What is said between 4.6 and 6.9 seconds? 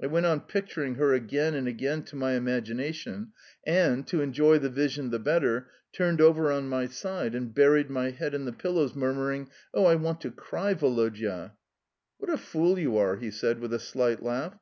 the vision the better, turned over on my